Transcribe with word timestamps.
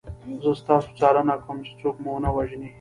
زه 0.43 0.51
ستاسو 0.61 0.89
څارنه 0.99 1.35
کوم 1.43 1.57
چې 1.65 1.71
څوک 1.79 1.95
مو 2.03 2.09
ونه 2.13 2.29
وژني 2.35 2.69